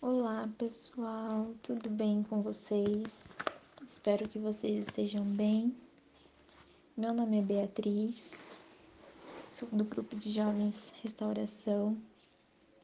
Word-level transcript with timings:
Olá 0.00 0.48
pessoal, 0.56 1.52
tudo 1.60 1.90
bem 1.90 2.22
com 2.22 2.40
vocês? 2.40 3.36
Espero 3.84 4.28
que 4.28 4.38
vocês 4.38 4.86
estejam 4.86 5.24
bem. 5.24 5.76
Meu 6.96 7.12
nome 7.12 7.40
é 7.40 7.42
Beatriz, 7.42 8.46
sou 9.50 9.68
do 9.70 9.82
grupo 9.82 10.14
de 10.14 10.30
jovens 10.30 10.94
Restauração 11.02 11.98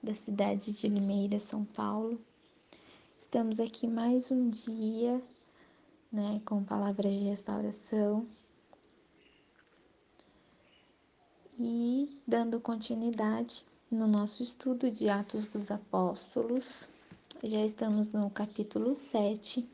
da 0.03 0.13
cidade 0.13 0.73
de 0.73 0.89
Limeira, 0.89 1.39
São 1.39 1.65
Paulo. 1.65 2.21
Estamos 3.17 3.61
aqui 3.61 3.87
mais 3.87 4.33
um 4.33 4.51
dia, 4.51 5.23
né, 6.11 6.43
com 6.45 6.65
palavras 6.65 7.15
de 7.15 7.21
restauração 7.21 8.27
e 11.57 12.21
dando 12.27 12.59
continuidade 12.59 13.65
no 13.89 14.09
nosso 14.09 14.43
estudo 14.43 14.91
de 14.91 15.09
Atos 15.09 15.47
dos 15.47 15.71
Apóstolos. 15.71 16.89
Já 17.43 17.63
estamos 17.63 18.11
no 18.11 18.31
capítulo 18.31 18.95
7. 18.95 19.69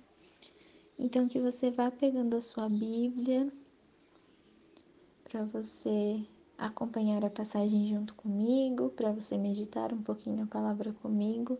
Então 0.99 1.29
que 1.29 1.39
você 1.39 1.71
vá 1.71 1.89
pegando 1.89 2.37
a 2.37 2.43
sua 2.43 2.69
Bíblia 2.69 3.53
para 5.23 5.45
você 5.45 6.21
acompanhar 6.59 7.25
a 7.25 7.31
passagem 7.31 7.87
junto 7.87 8.15
comigo, 8.15 8.91
para 8.91 9.13
você 9.13 9.39
meditar 9.39 9.93
um 9.93 10.03
pouquinho 10.03 10.43
a 10.43 10.47
palavra 10.47 10.93
comigo. 10.95 11.59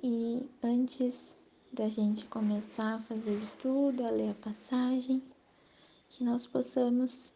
E 0.00 0.48
antes 0.62 1.36
da 1.72 1.88
gente 1.88 2.26
começar 2.26 2.94
a 2.94 3.00
fazer 3.00 3.32
o 3.32 3.42
estudo, 3.42 4.04
a 4.04 4.10
ler 4.10 4.30
a 4.30 4.34
passagem, 4.34 5.20
que 6.10 6.22
nós 6.22 6.46
possamos 6.46 7.32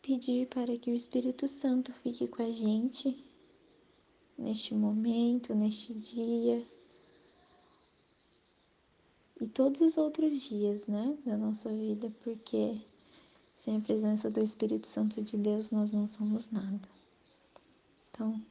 pedir 0.00 0.46
para 0.46 0.78
que 0.78 0.90
o 0.90 0.94
Espírito 0.94 1.46
Santo 1.46 1.92
fique 1.92 2.26
com 2.26 2.42
a 2.42 2.50
gente 2.50 3.29
neste 4.40 4.74
momento, 4.74 5.54
neste 5.54 5.94
dia. 5.94 6.66
E 9.40 9.46
todos 9.46 9.80
os 9.80 9.96
outros 9.96 10.42
dias, 10.42 10.86
né, 10.86 11.16
da 11.24 11.36
nossa 11.36 11.70
vida, 11.70 12.12
porque 12.22 12.80
sem 13.54 13.76
a 13.76 13.80
presença 13.80 14.30
do 14.30 14.42
Espírito 14.42 14.86
Santo 14.86 15.22
de 15.22 15.36
Deus 15.36 15.70
nós 15.70 15.92
não 15.92 16.06
somos 16.06 16.50
nada. 16.50 16.88
Então, 18.10 18.42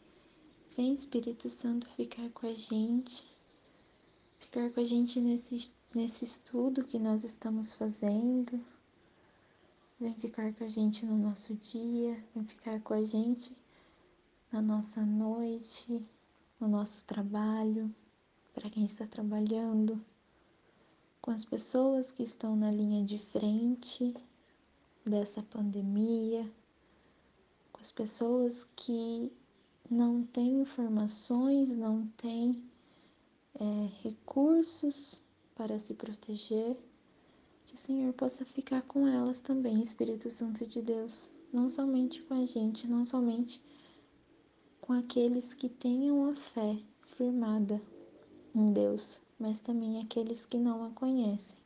vem 0.76 0.94
Espírito 0.94 1.50
Santo 1.50 1.88
ficar 1.90 2.30
com 2.30 2.48
a 2.48 2.54
gente, 2.54 3.24
ficar 4.40 4.72
com 4.72 4.80
a 4.80 4.86
gente 4.86 5.20
nesse, 5.20 5.72
nesse 5.94 6.26
estudo 6.26 6.86
que 6.86 6.98
nós 6.98 7.24
estamos 7.24 7.74
fazendo. 7.74 8.60
Vem 10.00 10.14
ficar 10.16 10.54
com 10.54 10.64
a 10.64 10.68
gente 10.68 11.06
no 11.06 11.18
nosso 11.18 11.54
dia, 11.56 12.24
vem 12.34 12.46
ficar 12.46 12.80
com 12.82 12.94
a 12.94 13.04
gente 13.04 13.54
na 14.52 14.62
nossa 14.62 15.06
noite, 15.06 16.04
no 16.60 16.68
nosso 16.68 17.06
trabalho, 17.06 17.94
para 18.54 18.70
quem 18.70 18.86
está 18.86 19.06
trabalhando, 19.06 20.04
com 21.22 21.32
as 21.32 21.46
pessoas 21.46 22.12
que 22.12 22.24
estão 22.24 22.56
na 22.56 22.72
linha 22.72 23.04
de 23.06 23.20
frente 23.20 24.16
dessa 25.06 25.44
pandemia, 25.44 26.50
com 27.72 27.82
as 27.82 27.92
pessoas 27.92 28.68
que 28.76 29.32
não 29.90 30.24
têm 30.24 30.62
informações, 30.62 31.78
não 31.78 32.08
têm 32.18 32.64
é, 33.60 33.90
recursos 34.04 35.22
para 35.56 35.78
se 35.78 35.94
proteger 35.94 36.78
que 37.66 37.76
o 37.76 37.78
Senhor 37.78 38.12
possa 38.14 38.44
ficar 38.46 38.82
com 38.84 39.08
elas 39.08 39.42
também, 39.42 39.82
Espírito 39.82 40.32
Santo 40.32 40.66
de 40.66 40.82
Deus, 40.82 41.32
não 41.54 41.70
somente 41.70 42.22
com 42.24 42.34
a 42.34 42.46
gente, 42.46 42.88
não 42.88 43.06
somente 43.06 43.62
com 44.90 44.94
aqueles 44.94 45.54
que 45.54 45.70
tenham 45.70 46.32
a 46.32 46.36
fé 46.36 46.76
firmada 47.16 47.80
em 48.56 48.74
Deus, 48.74 49.22
mas 49.40 49.60
também 49.60 50.02
aqueles 50.02 50.48
que 50.48 50.58
não 50.58 50.84
a 50.84 50.90
conhecem. 50.90 51.60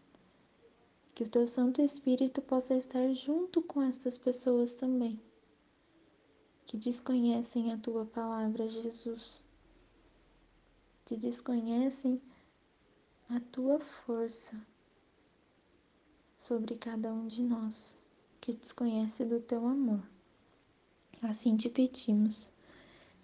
Que 1.16 1.24
o 1.24 1.30
teu 1.30 1.48
Santo 1.48 1.82
Espírito 1.82 2.42
possa 2.42 2.76
estar 2.76 3.14
junto 3.14 3.62
com 3.62 3.82
estas 3.82 4.17
pessoas 4.17 4.76
também, 4.76 5.17
que 6.66 6.76
desconhecem 6.76 7.72
a 7.72 7.78
tua 7.78 8.06
palavra, 8.06 8.67
Jesus, 8.67 9.42
que 11.06 11.16
desconhecem 11.16 12.22
a 13.30 13.39
tua 13.39 13.80
força 13.80 14.60
sobre 16.38 16.76
cada 16.76 17.14
um 17.14 17.26
de 17.28 17.42
nós 17.42 17.98
que 18.42 18.54
desconhece 18.54 19.23
do 19.23 19.39
teu 19.39 19.66
amor. 19.66 20.04
Assim 21.22 21.56
te 21.56 21.70
pedimos. 21.70 22.52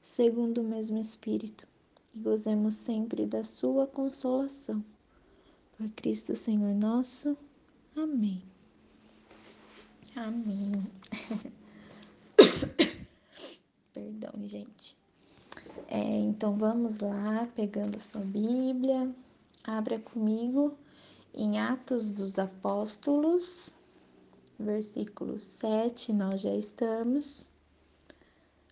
segundo 0.00 0.60
o 0.60 0.64
mesmo 0.64 0.98
Espírito, 0.98 1.66
e 2.14 2.18
gozemos 2.18 2.74
sempre 2.74 3.26
da 3.26 3.44
Sua 3.44 3.86
consolação. 3.86 4.84
Por 5.76 5.88
Cristo 5.90 6.36
Senhor 6.36 6.74
nosso. 6.74 7.36
Amém. 7.96 8.42
Amém. 10.16 10.82
Perdão, 13.92 14.32
gente. 14.44 14.96
É, 15.88 15.98
então 15.98 16.56
vamos 16.56 17.00
lá, 17.00 17.48
pegando 17.54 17.98
sua 17.98 18.20
Bíblia, 18.20 19.12
abra 19.64 19.98
comigo 19.98 20.76
em 21.34 21.58
Atos 21.58 22.10
dos 22.10 22.38
Apóstolos, 22.38 23.70
versículo 24.58 25.38
7, 25.38 26.12
nós 26.12 26.40
já 26.40 26.54
estamos. 26.54 27.49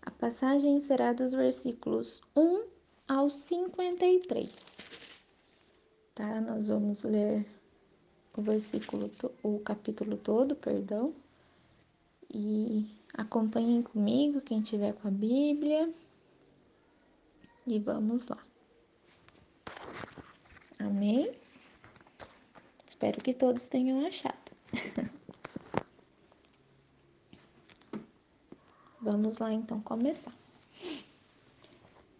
A 0.09 0.11
passagem 0.11 0.81
será 0.81 1.13
dos 1.13 1.33
versículos 1.33 2.23
1 2.35 2.65
ao 3.07 3.29
53. 3.29 4.79
Tá? 6.15 6.41
Nós 6.41 6.69
vamos 6.69 7.03
ler 7.03 7.45
o 8.35 8.41
versículo, 8.41 9.11
o 9.43 9.59
capítulo 9.59 10.17
todo, 10.17 10.57
perdão. 10.57 11.15
E 12.33 12.91
acompanhem 13.13 13.83
comigo 13.83 14.41
quem 14.41 14.63
tiver 14.63 14.95
com 14.95 15.09
a 15.09 15.11
Bíblia. 15.11 15.93
E 17.67 17.79
vamos 17.79 18.29
lá. 18.29 18.43
Amém? 20.79 21.35
Espero 22.87 23.23
que 23.23 23.35
todos 23.35 23.69
tenham 23.69 24.07
achado. 24.07 24.53
Vamos 29.11 29.39
lá 29.39 29.51
então 29.51 29.81
começar. 29.81 30.35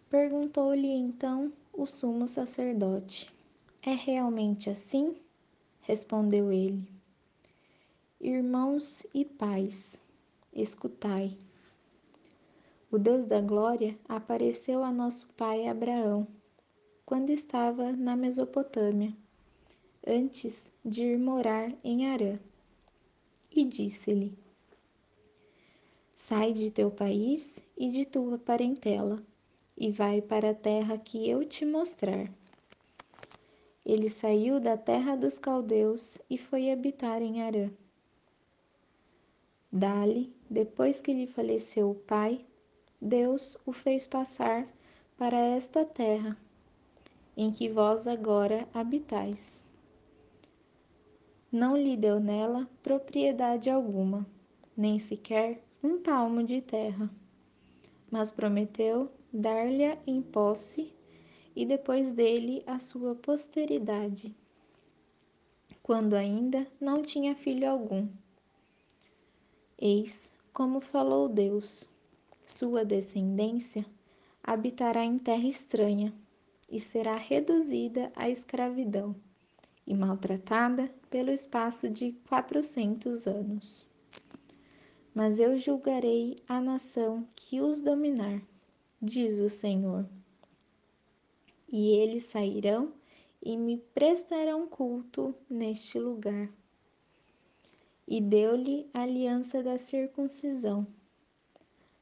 Perguntou-lhe 0.09 0.87
então 0.87 1.53
o 1.71 1.85
sumo 1.85 2.27
sacerdote: 2.27 3.31
É 3.83 3.93
realmente 3.93 4.71
assim? 4.71 5.15
Respondeu 5.81 6.51
ele: 6.51 6.83
Irmãos 8.19 9.05
e 9.13 9.23
pais, 9.23 10.01
escutai. 10.51 11.37
O 12.89 12.97
Deus 12.97 13.27
da 13.27 13.39
glória 13.39 13.95
apareceu 14.07 14.83
a 14.83 14.91
nosso 14.91 15.31
pai 15.33 15.67
Abraão 15.67 16.27
quando 17.05 17.29
estava 17.29 17.91
na 17.91 18.15
Mesopotâmia 18.15 19.15
antes 20.07 20.71
de 20.83 21.03
ir 21.03 21.19
morar 21.19 21.71
em 21.83 22.07
Arã. 22.07 22.39
E 23.51 23.63
disse-lhe: 23.63 24.35
Sai 26.21 26.51
de 26.51 26.69
teu 26.69 26.91
país 26.91 27.63
e 27.77 27.89
de 27.89 28.05
tua 28.05 28.37
parentela, 28.37 29.23
e 29.77 29.89
vai 29.89 30.21
para 30.21 30.49
a 30.49 30.53
terra 30.53 30.97
que 30.97 31.29
eu 31.29 31.45
te 31.45 31.65
mostrar. 31.65 32.29
Ele 33.85 34.09
saiu 34.09 34.59
da 34.59 34.75
terra 34.75 35.15
dos 35.15 35.39
caldeus 35.39 36.19
e 36.29 36.37
foi 36.37 36.69
habitar 36.69 37.21
em 37.21 37.41
Arã. 37.41 37.71
Dali, 39.71 40.35
depois 40.49 40.99
que 40.99 41.13
lhe 41.13 41.25
faleceu 41.25 41.91
o 41.91 41.95
pai, 41.95 42.45
Deus 43.01 43.57
o 43.65 43.71
fez 43.71 44.05
passar 44.05 44.67
para 45.17 45.37
esta 45.37 45.85
terra, 45.85 46.37
em 47.35 47.49
que 47.49 47.69
vós 47.69 48.05
agora 48.07 48.67
habitais 48.73 49.63
não 51.51 51.75
lhe 51.75 51.95
deu 51.95 52.19
nela 52.19 52.69
propriedade 52.83 53.69
alguma, 53.69 54.27
nem 54.77 54.99
sequer 54.99 55.63
um 55.81 56.01
palmo 56.01 56.43
de 56.43 56.61
terra, 56.61 57.09
mas 58.11 58.31
prometeu 58.31 59.09
dar-lhe 59.31 59.97
em 60.05 60.21
posse 60.21 60.93
e 61.55 61.65
depois 61.65 62.11
dele 62.11 62.61
a 62.67 62.79
sua 62.79 63.15
posteridade, 63.15 64.35
quando 65.81 66.15
ainda 66.15 66.67
não 66.81 67.01
tinha 67.01 67.33
filho 67.33 67.69
algum. 67.69 68.09
Eis 69.77 70.29
como 70.51 70.81
falou 70.81 71.29
Deus: 71.29 71.87
sua 72.45 72.83
descendência 72.83 73.85
habitará 74.43 75.05
em 75.05 75.17
terra 75.17 75.47
estranha 75.47 76.13
e 76.69 76.77
será 76.77 77.15
reduzida 77.15 78.11
à 78.15 78.29
escravidão 78.29 79.15
e 79.87 79.95
maltratada 79.95 80.93
pelo 81.09 81.31
espaço 81.31 81.89
de 81.89 82.11
quatrocentos 82.27 83.25
anos. 83.25 83.88
Mas 85.13 85.39
eu 85.39 85.57
julgarei 85.57 86.37
a 86.47 86.61
nação 86.61 87.27
que 87.35 87.59
os 87.61 87.81
dominar, 87.81 88.41
diz 89.01 89.39
o 89.39 89.49
Senhor. 89.49 90.07
E 91.67 91.89
eles 91.91 92.25
sairão 92.25 92.93
e 93.41 93.57
me 93.57 93.77
prestarão 93.77 94.67
culto 94.67 95.35
neste 95.49 95.99
lugar. 95.99 96.49
E 98.07 98.19
deu-lhe 98.19 98.89
a 98.93 99.01
aliança 99.01 99.61
da 99.63 99.77
circuncisão. 99.77 100.85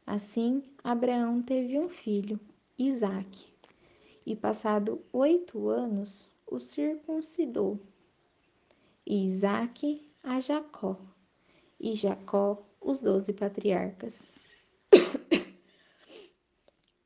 Assim, 0.06 0.64
Abraão 0.84 1.42
teve 1.42 1.78
um 1.78 1.90
filho, 1.90 2.40
Isaque, 2.80 3.48
e 4.26 4.36
passado 4.36 5.02
oito 5.12 5.68
anos, 5.68 6.30
o 6.46 6.60
circuncidou. 6.60 7.80
E 9.06 9.26
Isaque 9.26 10.10
a 10.24 10.40
Jacó, 10.40 10.98
e 11.80 11.94
Jacó 11.94 12.67
os 12.82 13.02
doze 13.02 13.34
patriarcas. 13.34 14.32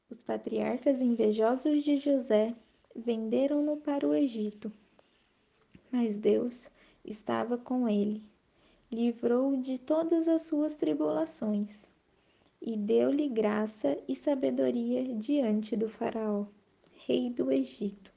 Os 0.09 0.21
patriarcas 0.21 1.01
invejosos 1.01 1.83
de 1.83 1.95
José 1.97 2.53
venderam-no 2.95 3.77
para 3.77 4.05
o 4.05 4.13
Egito. 4.13 4.71
Mas 5.89 6.17
Deus 6.17 6.69
estava 7.03 7.57
com 7.57 7.87
ele, 7.87 8.21
livrou-o 8.91 9.57
de 9.57 9.77
todas 9.77 10.27
as 10.27 10.41
suas 10.41 10.75
tribulações 10.75 11.89
e 12.61 12.77
deu-lhe 12.77 13.27
graça 13.27 13.97
e 14.07 14.15
sabedoria 14.15 15.15
diante 15.15 15.75
do 15.75 15.89
Faraó, 15.89 16.45
rei 17.07 17.29
do 17.29 17.51
Egito, 17.51 18.13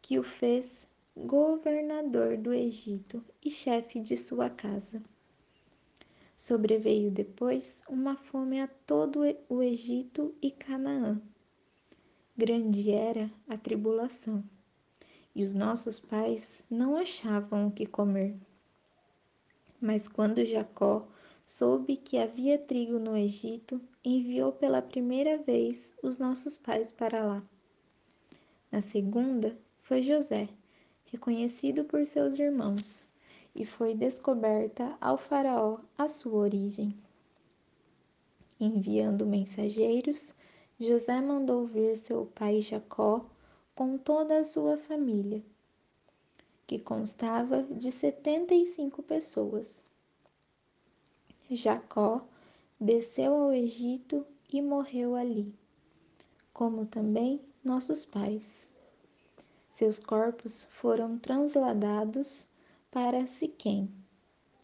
que 0.00 0.18
o 0.18 0.22
fez 0.22 0.86
governador 1.16 2.36
do 2.36 2.52
Egito 2.52 3.24
e 3.44 3.50
chefe 3.50 4.00
de 4.00 4.16
sua 4.16 4.48
casa. 4.48 5.02
Sobreveio 6.44 7.08
depois 7.08 7.84
uma 7.88 8.16
fome 8.16 8.60
a 8.60 8.66
todo 8.66 9.20
o 9.48 9.62
Egito 9.62 10.34
e 10.42 10.50
Canaã. 10.50 11.22
Grande 12.36 12.90
era 12.90 13.30
a 13.48 13.56
tribulação, 13.56 14.42
e 15.36 15.44
os 15.44 15.54
nossos 15.54 16.00
pais 16.00 16.64
não 16.68 16.96
achavam 16.96 17.68
o 17.68 17.70
que 17.70 17.86
comer. 17.86 18.34
Mas 19.80 20.08
quando 20.08 20.44
Jacó 20.44 21.06
soube 21.46 21.96
que 21.96 22.18
havia 22.18 22.58
trigo 22.58 22.98
no 22.98 23.16
Egito, 23.16 23.80
enviou 24.04 24.50
pela 24.50 24.82
primeira 24.82 25.38
vez 25.38 25.94
os 26.02 26.18
nossos 26.18 26.58
pais 26.58 26.90
para 26.90 27.24
lá. 27.24 27.42
Na 28.68 28.80
segunda 28.80 29.56
foi 29.80 30.02
José, 30.02 30.48
reconhecido 31.04 31.84
por 31.84 32.04
seus 32.04 32.36
irmãos, 32.36 33.04
e 33.54 33.64
foi 33.64 33.94
descoberta 33.94 34.96
ao 35.00 35.18
Faraó 35.18 35.78
a 35.96 36.08
sua 36.08 36.38
origem. 36.38 36.96
Enviando 38.58 39.26
mensageiros, 39.26 40.34
José 40.78 41.20
mandou 41.20 41.66
vir 41.66 41.96
seu 41.96 42.26
pai 42.34 42.60
Jacó 42.60 43.26
com 43.74 43.98
toda 43.98 44.38
a 44.38 44.44
sua 44.44 44.76
família, 44.76 45.42
que 46.66 46.78
constava 46.78 47.62
de 47.64 47.90
setenta 47.90 48.54
e 48.54 48.66
cinco 48.66 49.02
pessoas. 49.02 49.84
Jacó 51.50 52.22
desceu 52.80 53.34
ao 53.34 53.52
Egito 53.52 54.26
e 54.52 54.62
morreu 54.62 55.14
ali, 55.14 55.54
como 56.52 56.86
também 56.86 57.40
nossos 57.64 58.04
pais. 58.04 58.68
Seus 59.68 59.98
corpos 59.98 60.66
foram 60.70 61.18
transladados 61.18 62.46
para 62.92 63.26
Siquém 63.26 63.90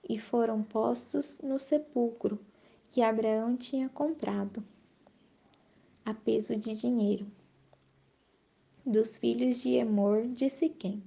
e 0.06 0.18
foram 0.18 0.62
postos 0.62 1.40
no 1.42 1.58
sepulcro 1.58 2.38
que 2.90 3.00
Abraão 3.00 3.56
tinha 3.56 3.88
comprado 3.88 4.62
a 6.04 6.12
peso 6.12 6.54
de 6.54 6.74
dinheiro 6.74 7.26
dos 8.84 9.16
filhos 9.16 9.62
de 9.62 9.70
Emor 9.70 10.28
de 10.28 10.50
Siquém. 10.50 11.02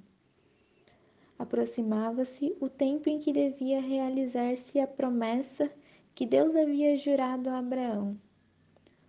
Aproximava-se 1.37 2.57
o 2.59 2.67
tempo 2.67 3.07
em 3.07 3.19
que 3.19 3.31
devia 3.31 3.79
realizar-se 3.79 4.79
a 4.79 4.87
promessa 4.87 5.71
que 6.15 6.25
Deus 6.25 6.55
havia 6.55 6.97
jurado 6.97 7.51
a 7.51 7.59
Abraão. 7.59 8.19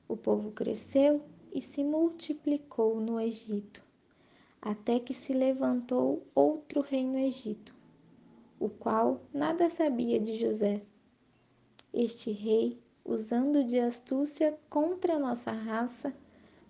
O 0.07 0.19
povo 0.19 0.53
cresceu 0.53 1.25
e 1.51 1.63
se 1.63 1.83
multiplicou 1.83 3.01
no 3.01 3.19
Egito, 3.19 3.83
até 4.61 5.01
que 5.01 5.15
se 5.15 5.33
levantou 5.33 6.27
outro 6.35 6.83
rei 6.83 7.07
no 7.07 7.17
Egito 7.17 7.81
o 8.63 8.69
qual 8.69 9.21
nada 9.35 9.69
sabia 9.69 10.21
de 10.21 10.39
José. 10.39 10.83
Este 11.93 12.31
rei, 12.31 12.81
usando 13.05 13.65
de 13.65 13.81
astúcia 13.81 14.57
contra 14.71 15.19
nossa 15.19 15.51
raça, 15.51 16.15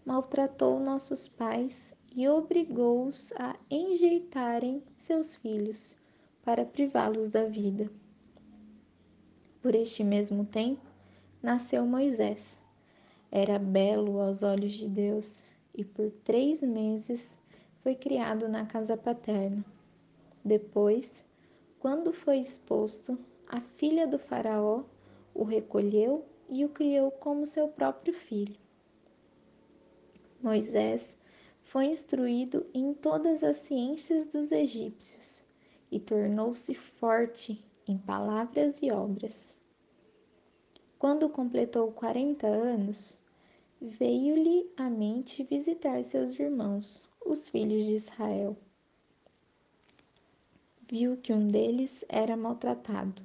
maltratou 0.02 0.80
nossos 0.80 1.28
pais 1.28 1.94
e 2.16 2.26
obrigou-os 2.26 3.30
a 3.34 3.54
enjeitarem 3.70 4.82
seus 4.96 5.36
filhos 5.36 5.94
para 6.42 6.64
privá-los 6.64 7.28
da 7.28 7.44
vida. 7.44 7.90
Por 9.60 9.74
este 9.74 10.02
mesmo 10.02 10.46
tempo, 10.46 10.80
nasceu 11.42 11.84
Moisés. 11.84 12.58
Era 13.30 13.58
belo 13.58 14.18
aos 14.18 14.42
olhos 14.42 14.72
de 14.72 14.88
Deus 14.88 15.44
e 15.74 15.84
por 15.84 16.10
três 16.24 16.62
meses 16.62 17.38
foi 17.82 17.94
criado 17.94 18.48
na 18.48 18.64
casa 18.64 18.96
paterna. 18.96 19.62
Depois, 20.42 21.22
quando 21.82 22.12
foi 22.12 22.38
exposto, 22.38 23.18
a 23.44 23.60
filha 23.60 24.06
do 24.06 24.16
Faraó 24.16 24.84
o 25.34 25.42
recolheu 25.42 26.24
e 26.48 26.64
o 26.64 26.68
criou 26.68 27.10
como 27.10 27.44
seu 27.44 27.66
próprio 27.66 28.14
filho. 28.14 28.56
Moisés 30.40 31.18
foi 31.64 31.86
instruído 31.86 32.64
em 32.72 32.94
todas 32.94 33.42
as 33.42 33.56
ciências 33.56 34.26
dos 34.26 34.52
egípcios 34.52 35.42
e 35.90 35.98
tornou-se 35.98 36.72
forte 36.72 37.60
em 37.84 37.98
palavras 37.98 38.80
e 38.80 38.92
obras. 38.92 39.58
Quando 41.00 41.28
completou 41.28 41.90
quarenta 41.90 42.46
anos, 42.46 43.18
veio-lhe 43.80 44.70
à 44.76 44.88
mente 44.88 45.42
visitar 45.42 46.04
seus 46.04 46.38
irmãos, 46.38 47.04
os 47.26 47.48
filhos 47.48 47.84
de 47.84 47.96
Israel 47.96 48.56
viu 50.92 51.16
que 51.16 51.32
um 51.32 51.48
deles 51.48 52.04
era 52.06 52.36
maltratado. 52.36 53.22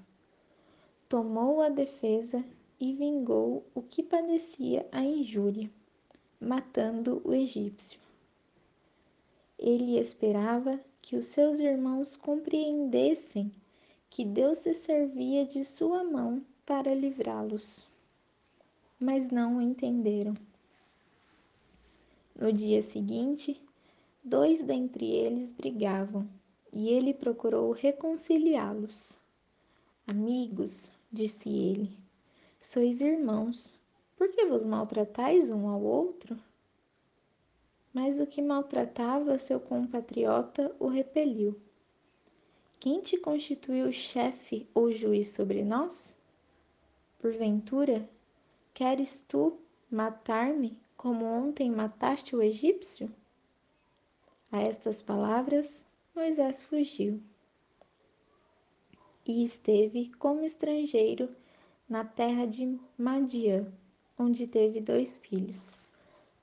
Tomou 1.10 1.62
a 1.62 1.68
defesa 1.68 2.42
e 2.80 2.94
vingou 2.94 3.66
o 3.76 3.82
que 3.82 4.02
padecia 4.02 4.88
a 4.90 5.04
injúria, 5.04 5.70
matando 6.40 7.22
o 7.26 7.34
egípcio. 7.34 8.00
Ele 9.60 10.00
esperava 10.00 10.80
que 11.02 11.18
os 11.18 11.26
seus 11.26 11.60
irmãos 11.60 12.16
compreendessem 12.16 13.52
que 14.10 14.24
Deus 14.24 14.60
se 14.60 14.74
servia 14.74 15.46
de 15.46 15.66
sua 15.66 16.06
mão 16.06 16.42
para 16.66 16.96
livrá-los. 16.96 17.86
Mas 18.98 19.30
não 19.30 19.58
o 19.58 19.62
entenderam. 19.62 20.36
No 22.34 22.54
dia 22.54 22.82
seguinte, 22.82 23.62
dois 24.24 24.62
dentre 24.62 25.06
eles 25.12 25.52
brigavam 25.52 26.26
e 26.78 26.90
ele 26.90 27.12
procurou 27.12 27.72
reconciliá-los. 27.72 29.20
Amigos, 30.06 30.92
disse 31.12 31.50
ele, 31.50 31.98
sois 32.60 33.02
irmãos, 33.02 33.74
por 34.16 34.30
que 34.30 34.46
vos 34.46 34.64
maltratais 34.64 35.50
um 35.50 35.68
ao 35.68 35.82
outro? 35.82 36.38
Mas 37.92 38.20
o 38.20 38.28
que 38.28 38.44
maltratava 38.44 39.40
seu 39.40 39.60
compatriota 39.60 40.72
o 40.80 40.88
repeliu. 40.88 41.60
Quem 42.80 43.02
te 43.02 43.18
constituiu 43.18 43.92
chefe 43.92 44.70
ou 44.72 44.94
juiz 44.94 45.30
sobre 45.30 45.64
nós? 45.64 46.16
Porventura, 47.18 48.08
queres 48.76 49.22
tu 49.22 49.58
matar-me 49.90 50.78
como 50.96 51.26
ontem 51.26 51.72
mataste 51.72 52.36
o 52.36 52.42
egípcio? 52.44 53.12
A 54.52 54.62
estas 54.62 55.02
palavras, 55.02 55.87
Moisés 56.18 56.64
fugiu 56.64 57.22
e 59.24 59.44
esteve 59.44 60.12
como 60.16 60.44
estrangeiro 60.44 61.30
na 61.88 62.04
terra 62.04 62.48
de 62.48 62.76
Madiã, 62.98 63.72
onde 64.18 64.48
teve 64.48 64.82
dois 64.82 65.20
filhos. 65.20 65.80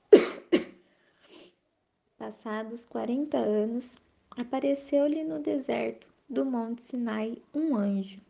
Passados 2.17 2.85
quarenta 2.85 3.37
anos, 3.37 3.99
apareceu-lhe 4.37 5.25
no 5.25 5.41
deserto 5.41 6.07
do 6.29 6.45
Monte 6.45 6.81
Sinai 6.81 7.37
um 7.53 7.75
anjo, 7.75 8.21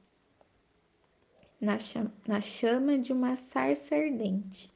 na 1.62 1.78
chama, 1.78 2.12
na 2.28 2.42
chama 2.42 2.98
de 2.98 3.14
uma 3.14 3.36
sarça 3.36 3.96
ardente. 3.96 4.74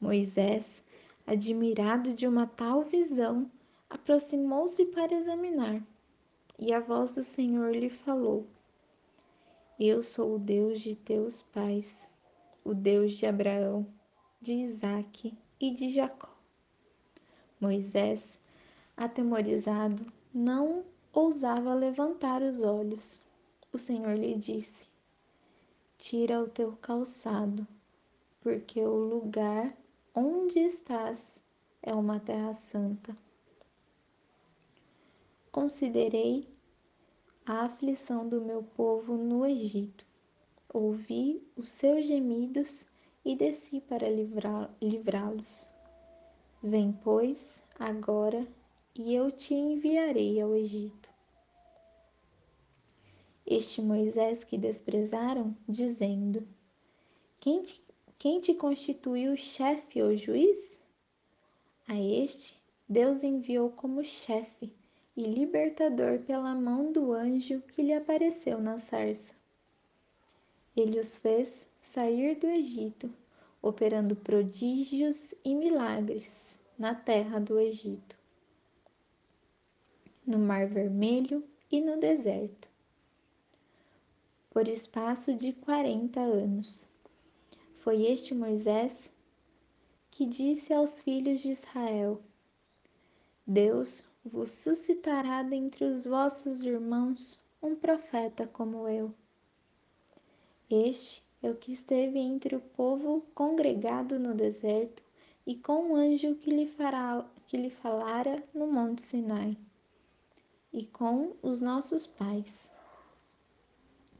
Moisés, 0.00 0.82
admirado 1.26 2.14
de 2.14 2.26
uma 2.26 2.46
tal 2.46 2.82
visão, 2.82 3.50
aproximou-se 3.90 4.86
para 4.86 5.14
examinar, 5.14 5.82
e 6.56 6.72
a 6.72 6.78
voz 6.78 7.12
do 7.14 7.24
Senhor 7.24 7.74
lhe 7.74 7.90
falou: 7.90 8.46
Eu 9.78 10.02
sou 10.02 10.36
o 10.36 10.38
Deus 10.38 10.80
de 10.80 10.94
teus 10.94 11.42
pais, 11.42 12.10
o 12.64 12.72
Deus 12.72 13.14
de 13.14 13.26
Abraão, 13.26 13.84
de 14.40 14.54
Isaque 14.54 15.36
e 15.58 15.72
de 15.72 15.88
Jacó. 15.88 16.30
Moisés, 17.60 18.38
atemorizado, 18.96 20.06
não 20.32 20.84
ousava 21.12 21.74
levantar 21.74 22.40
os 22.42 22.62
olhos. 22.62 23.20
O 23.72 23.78
Senhor 23.78 24.16
lhe 24.16 24.36
disse: 24.36 24.88
Tira 25.98 26.40
o 26.40 26.48
teu 26.48 26.72
calçado, 26.80 27.66
porque 28.40 28.80
o 28.80 28.94
lugar 28.94 29.76
onde 30.14 30.60
estás 30.60 31.42
é 31.82 31.92
uma 31.94 32.20
terra 32.20 32.54
santa. 32.54 33.16
Considerei 35.52 36.48
a 37.44 37.64
aflição 37.64 38.28
do 38.28 38.40
meu 38.40 38.62
povo 38.62 39.16
no 39.16 39.44
Egito. 39.44 40.06
Ouvi 40.72 41.42
os 41.56 41.70
seus 41.70 42.06
gemidos 42.06 42.86
e 43.24 43.34
desci 43.34 43.80
para 43.80 44.06
livrá-los. 44.08 45.68
Vem, 46.62 46.92
pois, 47.02 47.64
agora, 47.76 48.46
e 48.94 49.12
eu 49.12 49.32
te 49.32 49.52
enviarei 49.52 50.40
ao 50.40 50.54
Egito. 50.54 51.10
Este 53.44 53.82
Moisés 53.82 54.44
que 54.44 54.56
desprezaram, 54.56 55.56
dizendo: 55.68 56.46
Quem 57.40 57.60
te, 57.62 57.82
quem 58.16 58.38
te 58.38 58.54
constituiu 58.54 59.36
chefe 59.36 60.00
ou 60.00 60.16
juiz? 60.16 60.80
A 61.88 61.98
este 62.00 62.54
Deus 62.88 63.24
enviou 63.24 63.70
como 63.70 64.04
chefe 64.04 64.72
e 65.20 65.22
libertador 65.22 66.20
pela 66.20 66.54
mão 66.54 66.90
do 66.90 67.12
anjo 67.12 67.60
que 67.60 67.82
lhe 67.82 67.92
apareceu 67.92 68.58
na 68.58 68.78
sarça. 68.78 69.34
Ele 70.74 70.98
os 70.98 71.14
fez 71.14 71.68
sair 71.82 72.36
do 72.36 72.46
Egito, 72.46 73.12
operando 73.60 74.16
prodígios 74.16 75.34
e 75.44 75.54
milagres 75.54 76.58
na 76.78 76.94
terra 76.94 77.38
do 77.38 77.60
Egito, 77.60 78.16
no 80.26 80.38
Mar 80.38 80.66
Vermelho 80.66 81.44
e 81.70 81.82
no 81.82 82.00
deserto, 82.00 82.66
por 84.48 84.66
espaço 84.68 85.34
de 85.34 85.52
quarenta 85.52 86.20
anos. 86.20 86.88
Foi 87.80 88.06
este 88.06 88.34
Moisés 88.34 89.12
que 90.10 90.24
disse 90.24 90.72
aos 90.72 90.98
filhos 90.98 91.40
de 91.40 91.50
Israel: 91.50 92.22
Deus 93.46 94.02
vos 94.32 94.52
suscitará 94.52 95.42
dentre 95.42 95.84
os 95.84 96.04
vossos 96.04 96.62
irmãos 96.62 97.38
um 97.60 97.74
profeta 97.74 98.46
como 98.46 98.88
eu. 98.88 99.12
Este 100.70 101.22
é 101.42 101.50
o 101.50 101.56
que 101.56 101.72
esteve 101.72 102.18
entre 102.18 102.54
o 102.54 102.60
povo 102.60 103.24
congregado 103.34 104.20
no 104.20 104.32
deserto 104.32 105.02
e 105.44 105.56
com 105.56 105.90
o 105.90 105.96
anjo 105.96 106.36
que 106.36 106.50
lhe, 106.50 106.66
fará, 106.66 107.26
que 107.48 107.56
lhe 107.56 107.70
falara 107.70 108.42
no 108.54 108.68
Monte 108.68 109.02
Sinai, 109.02 109.56
e 110.72 110.86
com 110.86 111.32
os 111.42 111.60
nossos 111.60 112.06
pais, 112.06 112.70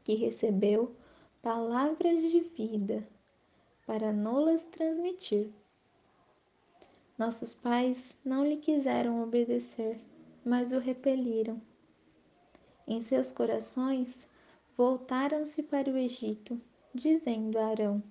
que 0.03 0.15
recebeu 0.15 0.93
palavras 1.41 2.21
de 2.21 2.41
vida 2.41 3.07
para 3.85 4.11
nolas 4.11 4.63
transmitir. 4.63 5.53
Nossos 7.21 7.53
pais 7.53 8.17
não 8.25 8.43
lhe 8.43 8.57
quiseram 8.57 9.21
obedecer, 9.21 9.99
mas 10.43 10.73
o 10.73 10.79
repeliram. 10.79 11.61
Em 12.87 12.99
seus 12.99 13.31
corações 13.31 14.27
voltaram-se 14.75 15.61
para 15.61 15.87
o 15.91 15.97
Egito, 15.97 16.59
dizendo 16.95 17.59
a 17.59 17.67
Arão: 17.67 18.01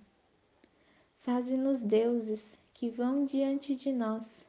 Faze-nos 1.16 1.82
deuses 1.82 2.60
que 2.72 2.88
vão 2.88 3.24
diante 3.24 3.74
de 3.74 3.92
nós, 3.92 4.46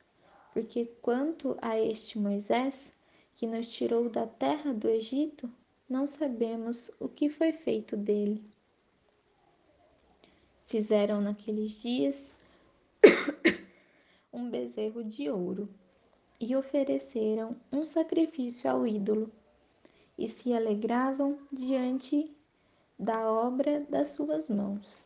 porque 0.54 0.86
quanto 1.02 1.58
a 1.60 1.80
este 1.80 2.20
Moisés, 2.20 2.94
que 3.34 3.48
nos 3.48 3.66
tirou 3.66 4.10
da 4.10 4.28
terra 4.28 4.76
do 4.76 4.88
Egito, 4.88 5.52
não 5.90 6.06
sabemos 6.06 6.92
o 7.00 7.10
que 7.10 7.32
foi 7.32 7.52
feito 7.52 7.98
dele. 7.98 8.46
Fizeram 10.68 11.20
naqueles 11.20 11.72
dias 11.82 12.32
bezerro 14.72 15.04
de 15.04 15.30
ouro 15.30 15.68
e 16.40 16.56
ofereceram 16.56 17.58
um 17.72 17.84
sacrifício 17.84 18.72
ao 18.72 18.88
ídolo 18.88 19.30
e 20.18 20.30
se 20.30 20.54
alegravam 20.54 21.38
diante 21.52 22.34
da 22.98 23.30
obra 23.30 23.86
das 23.90 24.10
suas 24.10 24.48
mãos. 24.48 25.06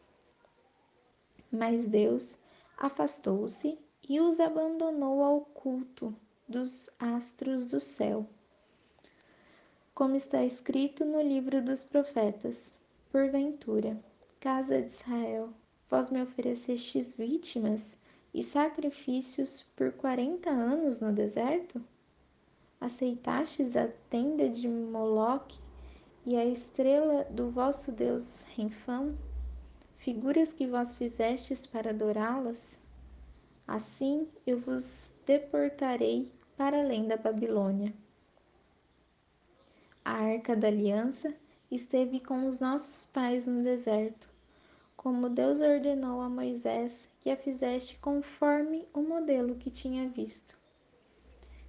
Mas 1.52 1.88
Deus 1.88 2.38
afastou-se 2.78 3.78
e 4.08 4.22
os 4.22 4.40
abandonou 4.40 5.24
ao 5.24 5.42
culto 5.42 6.16
dos 6.48 6.92
astros 7.00 7.72
do 7.72 7.80
céu. 7.80 8.28
Como 9.96 10.16
está 10.16 10.46
escrito 10.46 11.04
no 11.04 11.22
livro 11.22 11.60
dos 11.62 11.84
profetas: 11.84 12.72
Porventura, 13.12 13.98
casa 14.40 14.80
de 14.80 14.88
Israel, 14.88 15.52
vós 15.90 16.12
me 16.12 16.22
oferecestes 16.22 17.16
vítimas 17.16 17.98
e 18.36 18.44
sacrifícios 18.44 19.66
por 19.78 19.94
quarenta 19.94 20.50
anos 20.50 21.00
no 21.00 21.14
deserto? 21.14 21.82
Aceitastes 22.82 23.78
a 23.78 23.88
tenda 24.10 24.50
de 24.50 24.68
Moloque 24.68 25.58
e 26.26 26.36
a 26.36 26.44
estrela 26.44 27.24
do 27.32 27.50
vosso 27.50 27.94
Deus 27.94 28.46
Renfão? 28.54 29.18
Figuras 29.96 30.52
que 30.52 30.68
vós 30.68 30.94
fizestes 30.94 31.66
para 31.66 31.92
adorá-las? 31.92 32.82
Assim 33.66 34.28
eu 34.46 34.60
vos 34.60 35.14
deportarei 35.26 36.30
para 36.58 36.82
além 36.82 37.08
da 37.08 37.16
Babilônia. 37.16 37.94
A 40.04 40.12
arca 40.12 40.58
da 40.58 40.68
aliança 40.68 41.34
esteve 41.72 42.20
com 42.20 42.46
os 42.46 42.60
nossos 42.60 43.06
pais 43.06 43.48
no 43.48 43.64
deserto, 43.64 44.30
como 45.06 45.30
Deus 45.30 45.62
ordenou 45.62 46.20
a 46.20 46.28
Moisés 46.28 47.08
que 47.22 47.30
a 47.30 47.38
fizeste 47.38 47.96
conforme 48.00 48.88
o 48.92 49.04
modelo 49.04 49.54
que 49.54 49.70
tinha 49.70 50.10
visto. 50.10 50.58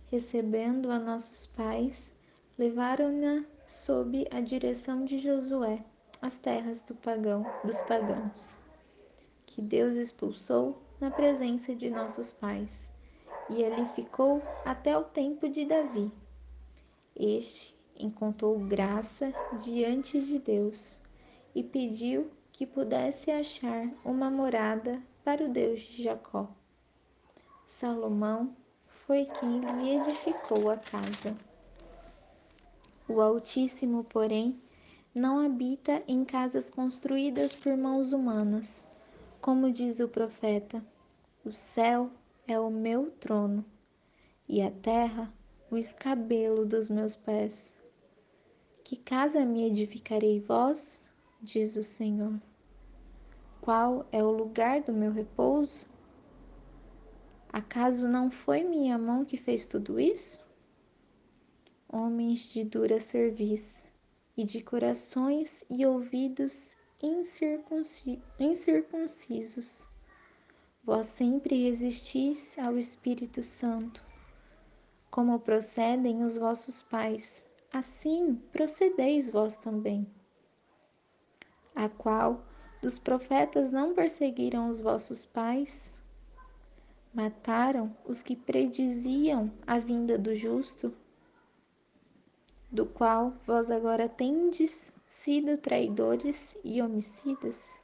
Recebendo 0.06 0.90
a 0.90 0.98
nossos 0.98 1.46
pais, 1.46 2.10
levaram-na 2.56 3.44
sob 3.66 4.26
a 4.30 4.40
direção 4.40 5.04
de 5.04 5.18
Josué 5.18 5.84
as 6.22 6.38
terras 6.38 6.80
do 6.80 6.94
pagão, 6.94 7.44
dos 7.62 7.78
pagãos, 7.82 8.56
que 9.44 9.60
Deus 9.60 9.96
expulsou 9.96 10.80
na 10.98 11.10
presença 11.10 11.74
de 11.74 11.90
nossos 11.90 12.32
pais, 12.32 12.90
e 13.50 13.62
ali 13.62 13.84
ficou 13.94 14.40
até 14.64 14.96
o 14.96 15.04
tempo 15.04 15.46
de 15.46 15.66
Davi. 15.66 16.10
Este 17.14 17.76
encontrou 17.98 18.58
graça 18.60 19.30
diante 19.62 20.22
de 20.22 20.38
Deus 20.38 20.98
e 21.54 21.62
pediu 21.62 22.30
que 22.56 22.64
pudesse 22.64 23.30
achar 23.30 23.86
uma 24.02 24.30
morada 24.30 25.02
para 25.22 25.44
o 25.44 25.48
Deus 25.48 25.82
de 25.82 26.02
Jacó. 26.04 26.48
Salomão 27.66 28.56
foi 28.86 29.26
quem 29.26 29.60
lhe 29.60 29.90
edificou 29.90 30.70
a 30.70 30.78
casa. 30.78 31.36
O 33.06 33.20
Altíssimo, 33.20 34.04
porém, 34.04 34.58
não 35.14 35.38
habita 35.38 36.02
em 36.08 36.24
casas 36.24 36.70
construídas 36.70 37.52
por 37.52 37.76
mãos 37.76 38.12
humanas. 38.12 38.82
Como 39.38 39.70
diz 39.70 40.00
o 40.00 40.08
profeta: 40.08 40.82
O 41.44 41.52
céu 41.52 42.10
é 42.48 42.58
o 42.58 42.70
meu 42.70 43.10
trono 43.20 43.66
e 44.48 44.62
a 44.62 44.70
terra 44.70 45.30
o 45.70 45.76
escabelo 45.76 46.64
dos 46.64 46.88
meus 46.88 47.14
pés. 47.14 47.74
Que 48.82 48.96
casa 48.96 49.44
me 49.44 49.66
edificarei 49.66 50.40
vós? 50.40 51.04
Diz 51.40 51.76
o 51.76 51.82
Senhor. 51.82 52.40
Qual 53.60 54.06
é 54.12 54.22
o 54.22 54.30
lugar 54.30 54.82
do 54.82 54.92
meu 54.92 55.12
repouso? 55.12 55.86
Acaso 57.52 58.08
não 58.08 58.30
foi 58.30 58.62
minha 58.64 58.98
mão 58.98 59.24
que 59.24 59.36
fez 59.36 59.66
tudo 59.66 59.98
isso? 59.98 60.40
Homens 61.88 62.48
de 62.52 62.64
dura 62.64 63.00
cerviz 63.00 63.84
e 64.36 64.44
de 64.44 64.62
corações 64.62 65.64
e 65.70 65.86
ouvidos 65.86 66.76
incircuncisos, 68.38 69.88
vós 70.84 71.06
sempre 71.06 71.64
resistis 71.64 72.58
ao 72.58 72.78
Espírito 72.78 73.42
Santo 73.42 74.04
como 75.16 75.40
procedem 75.40 76.22
os 76.22 76.36
vossos 76.36 76.82
pais, 76.82 77.46
assim 77.72 78.34
procedeis 78.52 79.30
vós 79.30 79.56
também. 79.56 80.06
A 81.76 81.90
qual 81.90 82.42
dos 82.80 82.98
profetas 82.98 83.70
não 83.70 83.92
perseguiram 83.92 84.70
os 84.70 84.80
vossos 84.80 85.26
pais? 85.26 85.92
Mataram 87.12 87.94
os 88.06 88.22
que 88.22 88.34
prediziam 88.34 89.52
a 89.66 89.78
vinda 89.78 90.16
do 90.16 90.34
justo, 90.34 90.94
do 92.72 92.86
qual 92.86 93.34
vós 93.46 93.70
agora 93.70 94.08
tendes 94.08 94.90
sido 95.06 95.58
traidores 95.58 96.56
e 96.64 96.80
homicidas? 96.80 97.78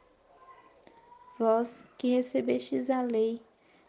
Vós 1.39 1.87
que 1.99 2.15
recebestes 2.15 2.89
a 2.89 3.03
lei 3.03 3.43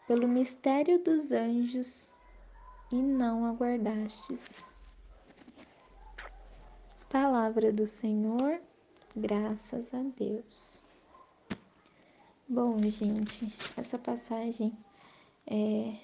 pelo 0.05 0.27
mistério 0.27 1.01
dos 1.01 1.31
anjos 1.31 2.11
e 2.91 2.95
não 2.95 3.45
aguardastes. 3.45 4.69
Palavra 7.09 7.71
do 7.71 7.87
Senhor, 7.87 8.59
graças 9.15 9.93
a 9.93 10.01
Deus. 10.17 10.83
Bom, 12.47 12.81
gente, 12.89 13.53
essa 13.77 13.97
passagem 13.97 14.71
é, 15.47 15.95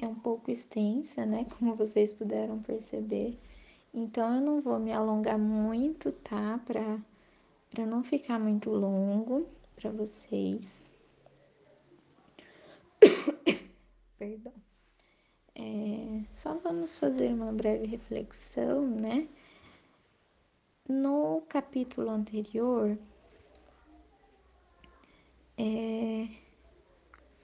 é 0.00 0.06
um 0.06 0.14
pouco 0.14 0.50
extensa, 0.50 1.26
né? 1.26 1.46
Como 1.58 1.74
vocês 1.74 2.12
puderam 2.12 2.60
perceber. 2.62 3.38
Então 3.92 4.36
eu 4.36 4.40
não 4.40 4.60
vou 4.60 4.78
me 4.78 4.92
alongar 4.92 5.38
muito, 5.38 6.12
tá? 6.12 6.60
Para 6.64 6.98
para 7.70 7.86
não 7.86 8.02
ficar 8.02 8.38
muito 8.38 8.70
longo 8.70 9.46
para 9.76 9.90
vocês. 9.90 10.86
Perdão. 14.18 14.52
É, 15.54 16.24
só 16.32 16.54
vamos 16.54 16.98
fazer 16.98 17.32
uma 17.32 17.52
breve 17.52 17.86
reflexão, 17.86 18.86
né? 18.88 19.28
No 20.92 21.42
capítulo 21.48 22.10
anterior, 22.10 22.98
é, 25.56 26.26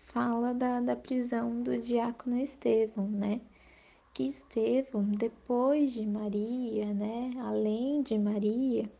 fala 0.08 0.52
da, 0.52 0.80
da 0.80 0.96
prisão 0.96 1.62
do 1.62 1.78
diácono 1.78 2.40
Estevão, 2.40 3.06
né? 3.08 3.40
Que 4.12 4.24
Estevão, 4.24 5.04
depois 5.04 5.92
de 5.92 6.04
Maria, 6.04 6.92
né? 6.92 7.30
Além 7.38 8.02
de 8.02 8.18
Maria, 8.18 8.90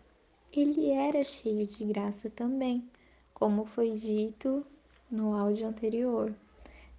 ele 0.53 0.91
era 0.91 1.25
cheio 1.25 1.67
de 1.67 1.85
graça 1.85 2.31
também, 2.31 2.89
como 3.35 3.65
foi 3.65 3.91
dito 3.91 4.65
no 5.11 5.35
áudio 5.35 5.67
anterior. 5.67 6.33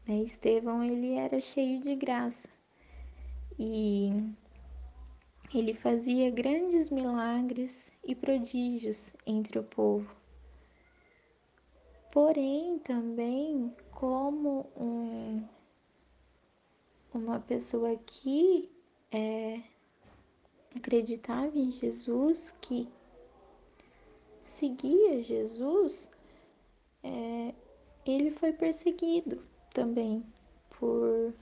Né? 0.05 0.17
Estevão 0.17 0.83
ele 0.83 1.13
era 1.13 1.39
cheio 1.39 1.79
de 1.79 1.95
graça 1.95 2.49
e 3.57 4.11
ele 5.59 5.73
fazia 5.73 6.29
grandes 6.29 6.87
milagres 6.91 7.91
e 8.03 8.13
prodígios 8.13 9.15
entre 9.25 9.57
o 9.57 9.63
povo. 9.63 10.15
Porém, 12.11 12.77
também 12.77 13.75
como 13.89 14.69
um, 14.77 15.43
uma 17.11 17.39
pessoa 17.39 17.95
que 18.05 18.69
é, 19.11 19.63
acreditava 20.75 21.57
em 21.57 21.71
Jesus, 21.71 22.53
que 22.61 22.87
seguia 24.43 25.23
Jesus, 25.23 26.11
é, 27.03 27.55
ele 28.05 28.29
foi 28.29 28.53
perseguido 28.53 29.43
também 29.73 30.23
por, 30.69 31.33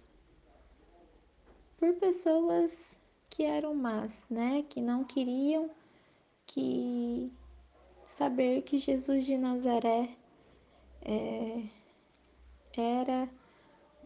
por 1.77 1.93
pessoas 1.95 2.97
que 3.35 3.43
eram 3.43 3.75
más, 3.75 4.23
né? 4.29 4.63
Que 4.69 4.79
não 4.79 5.03
queriam 5.03 5.69
que 6.47 7.29
saber 8.07 8.61
que 8.61 8.77
Jesus 8.77 9.25
de 9.25 9.37
Nazaré 9.37 10.09
é, 11.01 11.63
era 12.77 13.29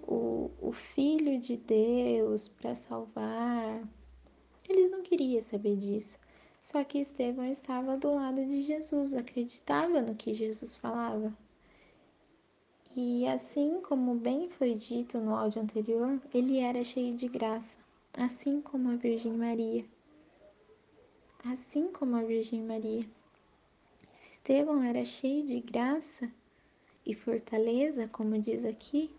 o, 0.01 0.49
o 0.59 0.71
Filho 0.71 1.39
de 1.39 1.57
Deus 1.57 2.47
para 2.47 2.73
salvar. 2.75 3.87
Eles 4.67 4.89
não 4.89 5.03
queriam 5.03 5.43
saber 5.43 5.77
disso. 5.77 6.17
Só 6.59 6.83
que 6.83 6.97
Estevão 6.97 7.45
estava 7.45 7.97
do 7.97 8.15
lado 8.15 8.43
de 8.43 8.63
Jesus, 8.63 9.13
acreditava 9.13 10.01
no 10.01 10.15
que 10.15 10.33
Jesus 10.33 10.75
falava. 10.75 11.31
E 12.95 13.27
assim 13.27 13.79
como 13.81 14.15
bem 14.15 14.49
foi 14.49 14.73
dito 14.73 15.19
no 15.19 15.35
áudio 15.35 15.61
anterior, 15.61 16.19
ele 16.33 16.57
era 16.57 16.83
cheio 16.83 17.15
de 17.15 17.27
graça, 17.27 17.77
assim 18.19 18.59
como 18.59 18.89
a 18.89 18.95
Virgem 18.95 19.31
Maria. 19.31 19.85
Assim 21.45 21.87
como 21.87 22.17
a 22.17 22.21
Virgem 22.21 22.61
Maria. 22.61 23.05
Estevão 24.21 24.83
era 24.83 25.05
cheio 25.05 25.45
de 25.45 25.61
graça 25.61 26.29
e 27.05 27.13
fortaleza, 27.13 28.09
como 28.09 28.37
diz 28.37 28.65
aqui, 28.65 29.09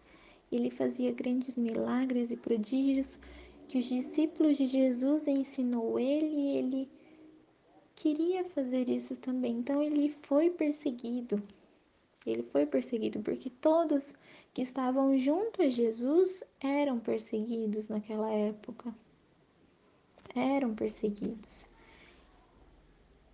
ele 0.52 0.70
fazia 0.70 1.12
grandes 1.12 1.56
milagres 1.56 2.30
e 2.30 2.36
prodígios 2.36 3.18
que 3.68 3.78
os 3.78 3.86
discípulos 3.86 4.58
de 4.58 4.66
Jesus 4.66 5.26
ensinou 5.26 5.98
ele 5.98 6.26
e 6.26 6.56
ele 6.58 6.88
queria 7.96 8.44
fazer 8.44 8.86
isso 8.90 9.16
também. 9.16 9.54
Então 9.54 9.82
ele 9.82 10.14
foi 10.22 10.50
perseguido, 10.50 11.42
ele 12.26 12.42
foi 12.42 12.66
perseguido 12.66 13.20
porque 13.20 13.48
todos 13.48 14.14
que 14.52 14.62
estavam 14.62 15.16
junto 15.16 15.62
a 15.62 15.68
Jesus 15.68 16.44
eram 16.61 16.98
perseguidos 16.98 17.88
naquela 17.88 18.30
época. 18.30 18.94
Eram 20.35 20.74
perseguidos. 20.74 21.66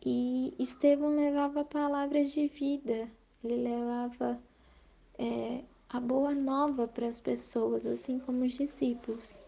E 0.04 0.54
Estevão 0.58 1.16
levava 1.16 1.64
palavras 1.64 2.30
de 2.30 2.46
vida, 2.46 3.10
ele 3.42 3.56
levava 3.56 4.40
é, 5.18 5.64
a 5.88 5.98
boa 5.98 6.32
nova 6.32 6.86
para 6.86 7.08
as 7.08 7.18
pessoas, 7.18 7.84
assim 7.86 8.20
como 8.20 8.44
os 8.44 8.52
discípulos. 8.52 9.44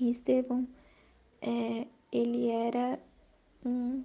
E 0.00 0.10
Estevão, 0.10 0.66
é, 1.40 1.86
ele 2.10 2.48
era 2.48 2.98
um, 3.64 4.02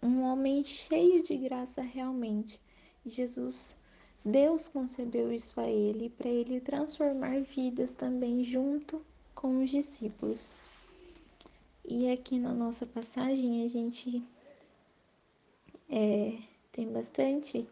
um 0.00 0.22
homem 0.22 0.64
cheio 0.64 1.22
de 1.22 1.36
graça 1.36 1.82
realmente. 1.82 2.60
Jesus, 3.06 3.76
Deus 4.24 4.68
concebeu 4.68 5.32
isso 5.32 5.60
a 5.60 5.68
ele 5.68 6.08
para 6.08 6.28
ele 6.28 6.60
transformar 6.60 7.40
vidas 7.42 7.92
também 7.92 8.42
junto 8.42 9.04
com 9.34 9.62
os 9.62 9.70
discípulos. 9.70 10.56
E 11.84 12.10
aqui 12.10 12.38
na 12.38 12.54
nossa 12.54 12.86
passagem 12.86 13.62
a 13.64 13.68
gente 13.68 14.22
é, 15.90 16.38
tem 16.72 16.90
bastante 16.90 17.68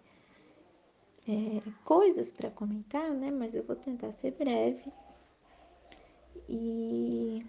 é, 1.27 1.71
coisas 1.85 2.31
para 2.31 2.51
comentar, 2.51 3.11
né? 3.15 3.31
Mas 3.31 3.55
eu 3.55 3.63
vou 3.63 3.75
tentar 3.77 4.13
ser 4.13 4.33
breve. 4.33 4.93
E 6.49 7.43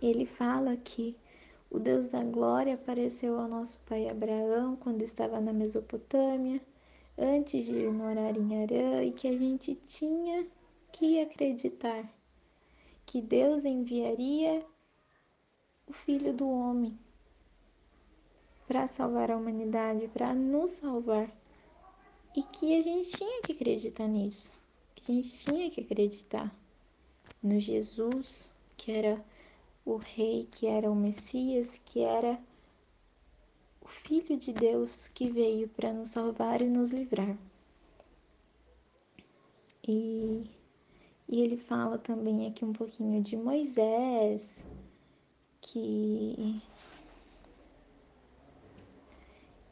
ele 0.00 0.24
fala 0.24 0.76
que 0.76 1.16
o 1.72 1.78
Deus 1.78 2.06
da 2.06 2.22
glória 2.22 2.74
apareceu 2.74 3.38
ao 3.38 3.48
nosso 3.48 3.80
pai 3.86 4.06
Abraão 4.06 4.76
quando 4.76 5.00
estava 5.00 5.40
na 5.40 5.54
Mesopotâmia, 5.54 6.60
antes 7.16 7.64
de 7.64 7.72
ir 7.72 7.90
morar 7.90 8.36
em 8.36 8.62
Arã, 8.62 9.02
e 9.02 9.10
que 9.10 9.26
a 9.26 9.36
gente 9.36 9.74
tinha 9.86 10.46
que 10.92 11.18
acreditar 11.18 12.06
que 13.06 13.22
Deus 13.22 13.64
enviaria 13.64 14.62
o 15.86 15.94
Filho 15.94 16.34
do 16.34 16.46
Homem 16.46 16.98
para 18.66 18.86
salvar 18.86 19.30
a 19.30 19.36
humanidade, 19.38 20.08
para 20.08 20.34
nos 20.34 20.72
salvar. 20.72 21.30
E 22.36 22.42
que 22.42 22.78
a 22.78 22.82
gente 22.82 23.16
tinha 23.16 23.42
que 23.42 23.52
acreditar 23.52 24.08
nisso, 24.08 24.52
que 24.94 25.10
a 25.10 25.14
gente 25.14 25.36
tinha 25.38 25.70
que 25.70 25.80
acreditar 25.80 26.54
no 27.42 27.58
Jesus, 27.58 28.48
que 28.76 28.92
era 28.92 29.22
o 29.84 29.96
Rei, 29.96 30.48
que 30.50 30.66
era 30.66 30.90
o 30.90 30.94
Messias, 30.94 31.80
que 31.84 32.00
era 32.00 32.38
o 33.80 33.88
Filho 33.88 34.36
de 34.36 34.52
Deus 34.52 35.08
que 35.08 35.30
veio 35.30 35.68
para 35.68 35.92
nos 35.92 36.10
salvar 36.10 36.62
e 36.62 36.68
nos 36.68 36.90
livrar. 36.90 37.36
E, 39.86 40.44
e 41.28 41.40
ele 41.40 41.56
fala 41.56 41.98
também 41.98 42.46
aqui 42.46 42.64
um 42.64 42.72
pouquinho 42.72 43.20
de 43.22 43.36
Moisés, 43.36 44.64
que 45.60 46.62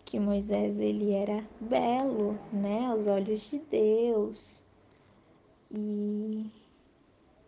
que 0.05 0.18
Moisés 0.18 0.81
ele 0.81 1.12
era 1.12 1.46
belo, 1.61 2.37
né, 2.53 2.87
aos 2.87 3.07
olhos 3.07 3.49
de 3.49 3.61
Deus, 3.61 4.61
e, 5.70 6.51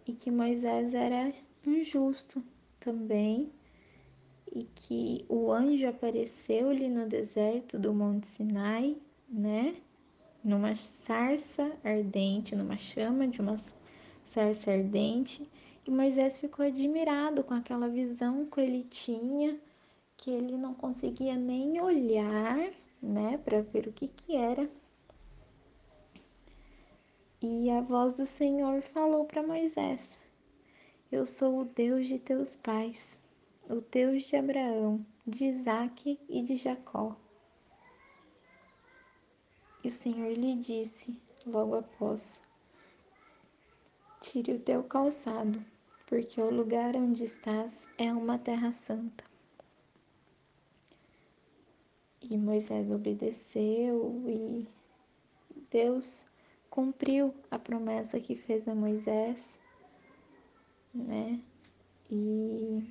e 0.07 0.13
que 0.13 0.31
Moisés 0.31 0.95
era 0.95 1.35
injusto 1.71 2.43
também, 2.79 3.51
e 4.55 4.65
que 4.65 5.25
o 5.29 5.51
anjo 5.51 5.89
apareceu-lhe 5.89 6.89
no 6.89 7.07
deserto 7.09 7.79
do 7.79 7.95
Monte 7.95 8.27
Sinai, 8.27 8.97
né? 9.29 9.77
numa 10.43 10.75
sarça 10.75 11.71
ardente, 11.85 12.57
numa 12.57 12.77
chama 12.77 13.29
de 13.29 13.41
uma 13.41 13.57
sarça 14.25 14.73
ardente, 14.73 15.49
e 15.87 15.91
Moisés 15.91 16.39
ficou 16.39 16.65
admirado 16.65 17.45
com 17.45 17.55
aquela 17.55 17.89
visão 17.89 18.47
que 18.47 18.61
ele 18.61 18.85
tinha, 18.85 19.59
que 20.17 20.31
ele 20.31 20.57
não 20.57 20.75
conseguia 20.75 21.37
nem 21.37 21.81
olhar, 21.81 22.71
né, 23.01 23.39
para 23.39 23.63
ver 23.63 23.89
o 23.89 23.93
que 23.93 24.09
que 24.09 24.37
era. 24.37 24.69
E 27.41 27.69
a 27.71 27.81
voz 27.81 28.17
do 28.17 28.27
Senhor 28.27 28.81
falou 28.83 29.25
para 29.25 29.43
Moisés: 29.43 30.21
Eu 31.13 31.27
sou 31.27 31.61
o 31.61 31.65
Deus 31.67 32.07
de 32.07 32.19
teus 32.19 32.57
pais, 32.57 33.21
o 33.69 33.83
Deus 33.83 34.23
de 34.23 34.35
Abraão, 34.35 35.05
de 35.27 35.45
Isaque 35.45 36.19
e 36.27 36.41
de 36.41 36.57
Jacó. 36.57 37.15
E 39.85 39.89
o 39.89 39.91
Senhor 39.91 40.33
lhe 40.33 40.55
disse, 40.55 41.21
logo 41.45 41.75
após: 41.75 42.41
Tire 44.23 44.55
o 44.55 44.59
teu 44.59 44.83
calçado, 44.85 45.63
porque 46.07 46.41
o 46.41 46.51
lugar 46.51 46.97
onde 46.97 47.25
estás 47.25 47.87
é 47.99 48.11
uma 48.11 48.39
terra 48.39 48.73
santa. 48.73 49.23
E 52.23 52.39
Moisés 52.39 52.91
obedeceu 52.91 54.25
e 54.27 54.67
Deus 55.71 56.25
cumpriu 56.71 57.35
a 57.51 57.59
promessa 57.59 58.19
que 58.19 58.35
fez 58.35 58.67
a 58.67 58.75
Moisés, 58.75 59.61
né? 60.95 61.41
E 62.11 62.83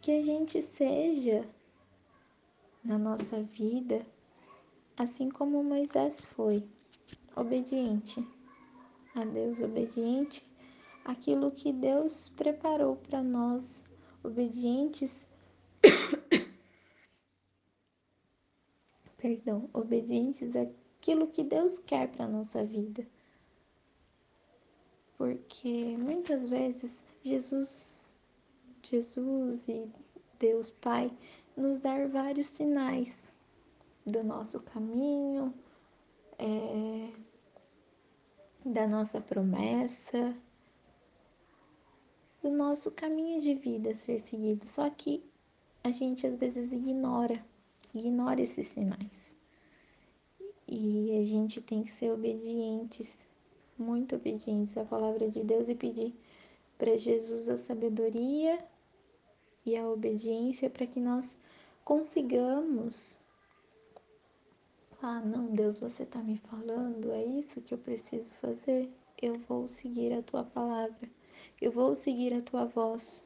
que 0.00 0.12
a 0.12 0.22
gente 0.22 0.62
seja 0.62 1.48
na 2.84 2.98
nossa 2.98 3.42
vida 3.42 4.06
assim 4.96 5.28
como 5.28 5.62
Moisés 5.62 6.24
foi, 6.24 6.64
obediente 7.36 8.26
a 9.14 9.24
Deus, 9.24 9.60
obediente 9.60 10.44
àquilo 11.04 11.50
que 11.50 11.72
Deus 11.72 12.28
preparou 12.30 12.96
para 12.96 13.22
nós, 13.22 13.84
obedientes, 14.22 15.26
perdão, 19.18 19.68
obedientes 19.72 20.54
àquilo 20.56 21.26
que 21.28 21.42
Deus 21.42 21.78
quer 21.78 22.08
para 22.08 22.28
nossa 22.28 22.64
vida. 22.64 23.06
Porque 25.24 25.96
muitas 25.96 26.46
vezes 26.46 27.02
Jesus, 27.22 28.14
Jesus 28.82 29.66
e 29.66 29.90
Deus 30.38 30.68
Pai 30.68 31.10
nos 31.56 31.78
dar 31.78 32.06
vários 32.08 32.50
sinais 32.50 33.32
do 34.04 34.22
nosso 34.22 34.60
caminho, 34.60 35.54
é, 36.38 37.10
da 38.66 38.86
nossa 38.86 39.18
promessa, 39.18 40.36
do 42.42 42.50
nosso 42.50 42.90
caminho 42.90 43.40
de 43.40 43.54
vida 43.54 43.92
a 43.92 43.94
ser 43.94 44.20
seguido. 44.20 44.68
Só 44.68 44.90
que 44.90 45.24
a 45.82 45.90
gente 45.90 46.26
às 46.26 46.36
vezes 46.36 46.70
ignora, 46.70 47.42
ignora 47.94 48.42
esses 48.42 48.68
sinais. 48.68 49.34
E 50.68 51.18
a 51.18 51.24
gente 51.24 51.62
tem 51.62 51.82
que 51.82 51.90
ser 51.90 52.12
obedientes, 52.12 53.26
muito 53.78 54.16
obedientes 54.16 54.76
à 54.76 54.84
palavra 54.84 55.28
de 55.28 55.42
Deus 55.42 55.68
e 55.68 55.74
pedir 55.74 56.14
para 56.78 56.96
Jesus 56.96 57.48
a 57.48 57.56
sabedoria 57.56 58.58
e 59.64 59.76
a 59.76 59.88
obediência 59.88 60.68
para 60.68 60.86
que 60.86 61.00
nós 61.00 61.38
consigamos 61.84 63.18
ah, 65.06 65.20
não, 65.20 65.52
Deus, 65.52 65.78
você 65.78 66.02
está 66.02 66.22
me 66.22 66.38
falando, 66.38 67.12
é 67.12 67.22
isso 67.22 67.60
que 67.60 67.74
eu 67.74 67.78
preciso 67.78 68.30
fazer? 68.40 68.90
Eu 69.20 69.38
vou 69.40 69.68
seguir 69.68 70.14
a 70.14 70.22
tua 70.22 70.44
palavra, 70.44 71.10
eu 71.60 71.70
vou 71.70 71.94
seguir 71.94 72.32
a 72.32 72.40
tua 72.40 72.64
voz. 72.64 73.22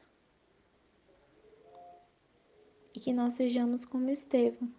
E 2.93 2.99
que 2.99 3.13
nós 3.13 3.35
sejamos 3.35 3.85
como 3.85 4.09
Estevão, 4.09 4.69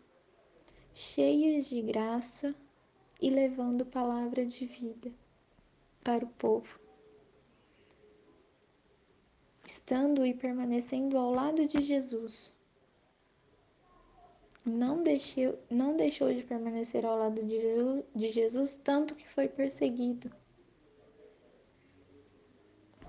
cheios 0.92 1.70
de 1.70 1.80
graça 1.80 2.54
e 3.18 3.30
levando 3.30 3.86
palavra 3.86 4.44
de 4.44 4.66
vida 4.66 5.10
para 6.02 6.24
o 6.24 6.28
povo. 6.28 6.78
Estando 9.64 10.26
e 10.26 10.34
permanecendo 10.34 11.16
ao 11.16 11.32
lado 11.32 11.66
de 11.66 11.80
Jesus 11.82 12.52
não 14.64 15.02
deixou, 15.02 15.58
não 15.70 15.96
deixou 15.96 16.32
de 16.32 16.42
permanecer 16.42 17.04
ao 17.04 17.18
lado 17.18 17.42
de 17.42 17.60
Jesus, 17.60 18.04
de 18.14 18.28
Jesus, 18.28 18.80
tanto 18.82 19.14
que 19.14 19.28
foi 19.28 19.48
perseguido. 19.48 20.30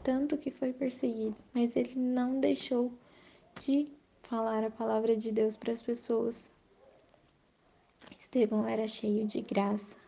Tanto 0.03 0.37
que 0.37 0.49
foi 0.49 0.73
perseguido, 0.73 1.35
mas 1.53 1.75
ele 1.75 1.95
não 1.95 2.39
deixou 2.39 2.91
de 3.59 3.87
falar 4.23 4.63
a 4.63 4.71
palavra 4.71 5.15
de 5.15 5.31
Deus 5.31 5.55
para 5.55 5.73
as 5.73 5.81
pessoas. 5.81 6.51
Estevão 8.17 8.67
era 8.67 8.87
cheio 8.87 9.27
de 9.27 9.41
graça 9.41 10.00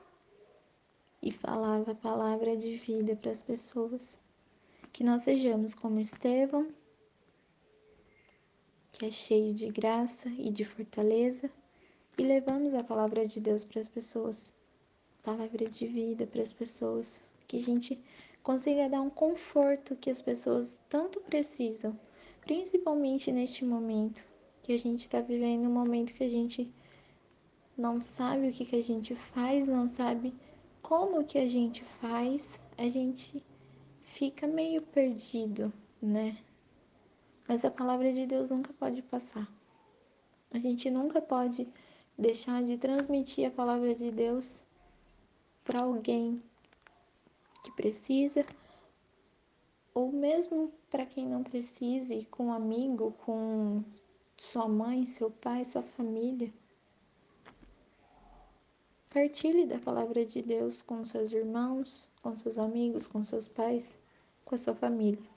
e 1.24 1.32
falava 1.32 1.94
a 1.94 1.96
palavra 1.96 2.56
de 2.56 2.76
vida 2.76 3.16
para 3.16 3.32
as 3.32 3.42
pessoas. 3.42 4.22
Que 4.92 5.04
nós 5.04 5.24
sejamos 5.24 5.74
como 5.74 6.00
Estevão 6.00 6.68
que 8.94 9.08
é 9.08 9.12
cheio 9.12 9.54
de 9.56 9.70
graça 9.70 10.30
e 10.38 10.52
de 10.52 10.64
fortaleza, 10.64 11.50
e 12.16 12.22
levamos 12.22 12.76
a 12.76 12.84
palavra 12.84 13.26
de 13.26 13.40
Deus 13.40 13.64
para 13.64 13.82
as 13.82 13.90
pessoas, 13.90 14.54
palavra 15.24 15.68
de 15.68 15.88
vida 15.88 16.28
para 16.28 16.44
as 16.44 16.54
pessoas, 16.54 17.24
que 17.48 17.58
a 17.58 17.60
gente 17.60 18.00
consiga 18.44 18.88
dar 18.88 19.02
um 19.02 19.10
conforto 19.10 19.96
que 19.96 20.12
as 20.12 20.22
pessoas 20.22 20.80
tanto 20.88 21.20
precisam, 21.22 22.00
principalmente 22.42 23.32
neste 23.32 23.66
momento 23.66 24.24
que 24.62 24.72
a 24.72 24.78
gente 24.78 25.06
está 25.06 25.20
vivendo, 25.22 25.68
um 25.68 25.74
momento 25.74 26.14
que 26.14 26.24
a 26.24 26.30
gente 26.30 26.72
não 27.76 28.00
sabe 28.00 28.50
o 28.50 28.54
que, 28.54 28.64
que 28.64 28.76
a 28.76 28.84
gente 28.84 29.16
faz, 29.16 29.68
não 29.68 29.88
sabe 29.88 30.32
como 30.84 31.24
que 31.24 31.40
a 31.40 31.48
gente 31.48 31.84
faz, 32.02 32.60
a 32.78 32.88
gente 32.90 33.44
fica 34.02 34.46
meio 34.46 34.82
perdido, 34.82 35.74
né? 36.02 36.38
Mas 37.48 37.66
a 37.66 37.72
palavra 37.72 38.12
de 38.14 38.28
Deus 38.28 38.50
nunca 38.50 38.72
pode 38.74 39.02
passar. 39.02 39.50
A 40.52 40.60
gente 40.60 40.92
nunca 40.92 41.22
pode 41.22 41.68
deixar 42.18 42.62
de 42.62 42.78
transmitir 42.78 43.48
a 43.48 43.52
palavra 43.52 43.96
de 43.96 44.12
Deus 44.12 44.62
para 45.64 45.80
alguém 45.80 46.44
que 47.64 47.72
precisa, 47.72 48.46
ou 49.94 50.12
mesmo 50.12 50.72
para 50.92 51.06
quem 51.06 51.26
não 51.26 51.44
precise, 51.44 52.28
com 52.30 52.48
um 52.48 52.54
amigo, 52.54 53.14
com 53.26 53.84
sua 54.38 54.68
mãe, 54.68 55.06
seu 55.06 55.32
pai, 55.32 55.64
sua 55.64 55.82
família. 55.82 56.54
Partilhe 59.14 59.66
da 59.66 59.80
palavra 59.80 60.26
de 60.26 60.42
Deus 60.42 60.82
com 60.82 61.06
seus 61.06 61.32
irmãos, 61.32 62.10
com 62.22 62.36
seus 62.36 62.58
amigos, 62.58 63.08
com 63.08 63.24
seus 63.24 63.48
pais, 63.48 63.98
com 64.44 64.56
a 64.56 64.58
sua 64.58 64.74
família 64.74 65.34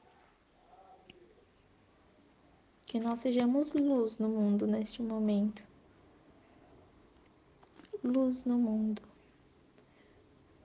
que 2.97 3.01
nós 3.01 3.21
sejamos 3.21 3.73
luz 3.75 4.19
no 4.19 4.29
mundo 4.29 4.67
neste 4.67 5.03
momento. 5.03 5.63
Luz 8.03 8.43
no 8.45 8.57
mundo. 8.57 9.03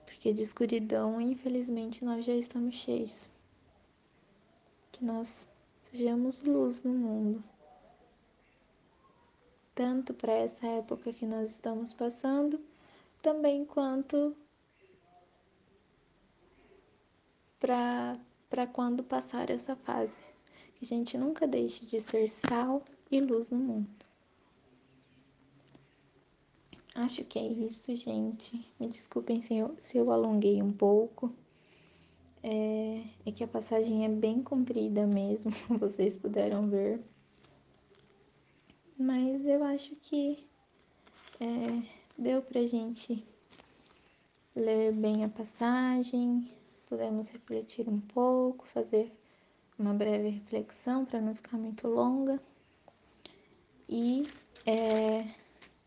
Porque 0.06 0.32
de 0.32 0.40
escuridão, 0.40 1.20
infelizmente, 1.20 2.02
nós 2.02 2.24
já 2.24 2.32
estamos 2.32 2.76
cheios. 2.76 3.30
Que 4.92 5.04
nós 5.04 5.46
sejamos 5.82 6.40
luz 6.42 6.82
no 6.82 6.94
mundo. 6.94 7.44
Tanto 9.74 10.14
para 10.14 10.32
essa 10.32 10.66
época 10.66 11.12
que 11.12 11.26
nós 11.26 11.50
estamos 11.50 11.92
passando, 11.92 12.58
também 13.22 13.64
quanto 13.64 14.36
para 17.58 18.66
quando 18.72 19.04
passar 19.04 19.48
essa 19.48 19.76
fase 19.76 20.20
que 20.74 20.84
a 20.84 20.88
gente 20.88 21.16
nunca 21.16 21.46
deixe 21.46 21.86
de 21.86 22.00
ser 22.00 22.28
sal 22.28 22.82
e 23.10 23.20
luz 23.20 23.50
no 23.50 23.58
mundo. 23.58 23.88
Acho 26.94 27.24
que 27.24 27.38
é 27.38 27.46
isso, 27.46 27.94
gente. 27.96 28.66
Me 28.78 28.88
desculpem 28.88 29.40
se 29.40 29.54
eu, 29.54 29.74
se 29.78 29.96
eu 29.96 30.10
alonguei 30.10 30.60
um 30.60 30.72
pouco. 30.72 31.32
É, 32.42 33.04
é, 33.24 33.30
que 33.30 33.44
a 33.44 33.48
passagem 33.48 34.04
é 34.04 34.08
bem 34.08 34.42
comprida 34.42 35.06
mesmo, 35.06 35.52
vocês 35.78 36.16
puderam 36.16 36.68
ver. 36.68 37.00
Mas 38.98 39.46
eu 39.46 39.62
acho 39.62 39.94
que 39.96 40.44
é, 41.40 42.01
deu 42.22 42.40
pra 42.40 42.64
gente 42.64 43.26
ler 44.54 44.92
bem 44.92 45.24
a 45.24 45.28
passagem, 45.28 46.48
pudemos 46.86 47.28
refletir 47.28 47.88
um 47.88 48.00
pouco, 48.00 48.64
fazer 48.68 49.12
uma 49.76 49.92
breve 49.92 50.28
reflexão 50.28 51.04
para 51.04 51.20
não 51.20 51.34
ficar 51.34 51.58
muito 51.58 51.88
longa. 51.88 52.40
E 53.88 54.28
é, 54.64 55.26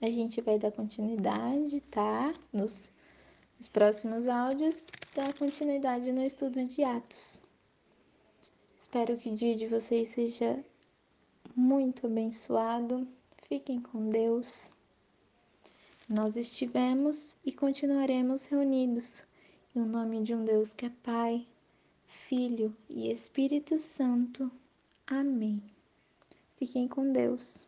a 0.02 0.10
gente 0.10 0.42
vai 0.42 0.60
dar 0.60 0.74
continuidade, 0.74 1.80
tá? 1.90 2.34
Nos, 2.52 2.90
nos 3.58 3.70
próximos 3.70 4.28
áudios, 4.28 4.88
dar 5.16 5.34
continuidade 5.36 6.12
no 6.12 6.26
estudo 6.26 6.66
de 6.66 6.84
Atos. 6.84 7.40
Espero 8.78 9.18
que 9.18 9.30
o 9.30 9.36
dia 9.36 9.56
de 9.56 9.68
vocês 9.68 10.10
seja 10.10 10.62
muito 11.56 12.08
abençoado. 12.08 13.08
Fiquem 13.48 13.80
com 13.80 14.10
Deus. 14.10 14.75
Nós 16.08 16.36
estivemos 16.36 17.36
e 17.44 17.52
continuaremos 17.52 18.46
reunidos 18.46 19.24
em 19.76 19.80
nome 19.80 20.22
de 20.22 20.36
um 20.36 20.46
Deus 20.46 20.72
que 20.72 20.86
é 20.86 20.92
Pai, 21.02 21.48
Filho 22.06 22.78
e 22.88 23.12
Espírito 23.12 23.80
Santo. 23.80 24.52
Amém. 25.08 25.64
Fiquem 26.58 26.88
com 26.88 27.12
Deus. 27.12 27.66